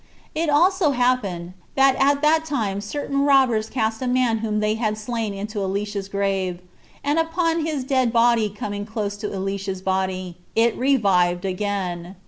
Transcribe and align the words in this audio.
It 0.33 0.49
also 0.49 0.93
happened, 0.93 1.53
that 1.75 1.95
at 1.99 2.23
that 2.23 2.43
time 2.43 2.81
certain 2.81 3.21
robbers 3.23 3.69
cast 3.69 4.01
a 4.01 4.07
man 4.07 4.39
whom 4.39 4.59
they 4.59 4.73
had 4.73 4.97
slain 4.97 5.31
into 5.31 5.59
Elisha's 5.61 6.09
grave, 6.09 6.59
and 7.03 7.19
upon 7.19 7.63
his 7.67 7.83
dead 7.83 8.11
body 8.11 8.49
coming 8.49 8.83
close 8.83 9.15
to 9.17 9.31
Elisha's 9.31 9.83
body, 9.83 10.37
it 10.55 10.75
revived 10.75 11.45
again. 11.45 12.15